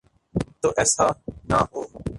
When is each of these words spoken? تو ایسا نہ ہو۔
تو 0.61 0.69
ایسا 0.77 1.07
نہ 1.49 1.59
ہو۔ 1.71 1.81